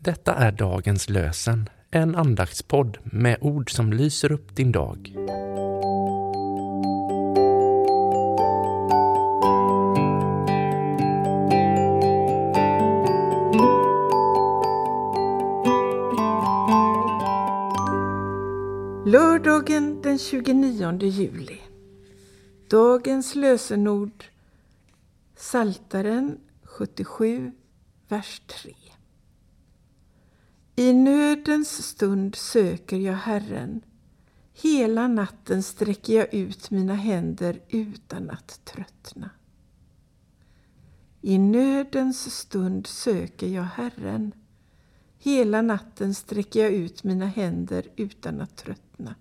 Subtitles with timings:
[0.00, 5.12] Detta är dagens lösen, en andaktspodd med ord som lyser upp din dag.
[19.06, 21.60] Lördagen den 29 juli.
[22.70, 24.24] Dagens lösenord
[25.36, 27.52] Saltaren 77,
[28.08, 28.74] vers 3.
[30.78, 33.80] I nödens stund söker jag Herren.
[34.52, 39.30] Hela natten sträcker jag ut mina händer utan att tröttna.
[41.22, 44.32] I nödens stund söker jag Herren.
[45.18, 49.14] Hela natten sträcker jag ut mina händer utan att tröttna.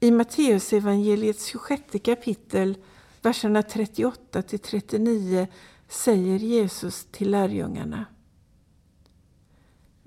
[0.00, 2.76] I Matteusevangeliets 26 kapitel,
[3.22, 5.46] verserna 38 till 39,
[5.88, 8.06] säger Jesus till lärjungarna.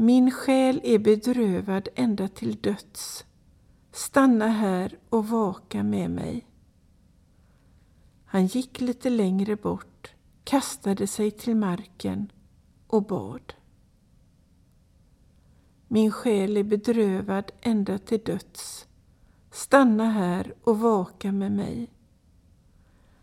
[0.02, 3.26] Min själ är bedrövad ända till döds.
[3.92, 6.46] Stanna här och vaka med mig.
[8.26, 12.32] Han gick lite längre bort, kastade sig till marken
[12.88, 13.54] och bad.
[15.88, 18.88] Min själ är bedrövad ända till döds.
[19.52, 21.90] Stanna här och vaka med mig.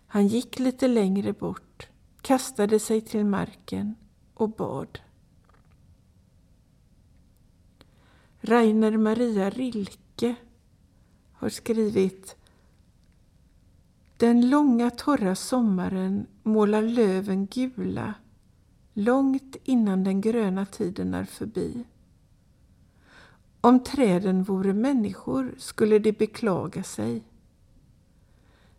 [0.07, 1.89] Han gick lite längre bort,
[2.23, 3.95] kastade sig till marken
[4.35, 4.99] och bad.
[8.49, 10.35] Rainer Maria Rilke
[11.33, 12.37] har skrivit
[14.17, 18.15] Den långa torra sommaren målar löven gula
[18.93, 21.85] långt innan den gröna tiden är förbi.
[23.61, 27.23] Om träden vore människor skulle de beklaga sig.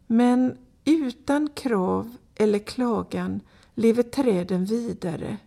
[0.07, 3.41] Men utan krav eller klagan
[3.73, 5.37] lever träden vidare.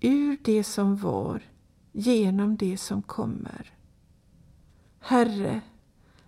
[0.00, 1.51] Ur det som var,
[1.92, 3.72] genom det som kommer.
[5.00, 5.60] Herre,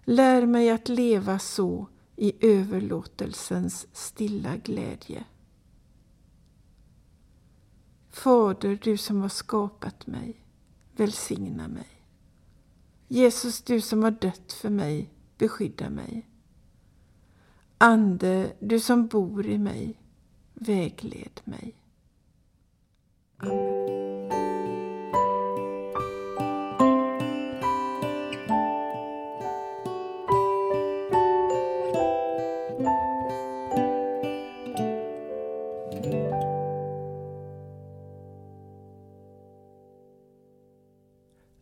[0.05, 1.87] lär mig att leva så
[2.17, 5.25] i överlåtelsens stilla glädje.
[8.11, 10.47] Fader, du som har skapat mig,
[10.97, 11.89] välsigna mig.
[13.09, 16.29] Jesus, du som har dött för mig, beskydda mig.
[17.79, 20.01] Ande, du som bor i mig,
[20.55, 21.77] vägled mig.
[23.37, 23.74] Amen.